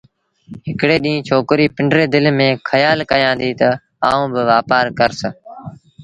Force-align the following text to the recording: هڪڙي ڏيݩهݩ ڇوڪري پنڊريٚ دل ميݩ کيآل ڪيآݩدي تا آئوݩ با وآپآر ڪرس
هڪڙي 0.67 0.97
ڏيݩهݩ 1.03 1.25
ڇوڪري 1.27 1.65
پنڊريٚ 1.75 2.11
دل 2.13 2.25
ميݩ 2.37 2.59
کيآل 2.67 2.99
ڪيآݩدي 3.11 3.49
تا 3.59 3.69
آئوݩ 4.09 4.31
با 4.33 4.41
وآپآر 4.49 4.85
ڪرس 4.97 5.19